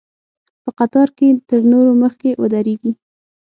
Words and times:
په 0.63 0.69
قطار 0.79 1.09
کې 1.17 1.27
تر 1.49 1.61
نورو 1.71 1.91
مخکې 2.03 2.29
ودرېږي. 2.41 2.91